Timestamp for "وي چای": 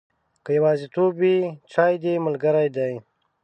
1.21-1.95